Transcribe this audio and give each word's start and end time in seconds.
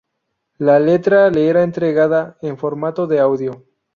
La 0.57 0.79
letra 0.79 1.29
le 1.29 1.47
era 1.47 1.61
entregada 1.61 2.35
en 2.41 2.57
formato 2.57 3.05
de 3.05 3.19
audio. 3.19 3.63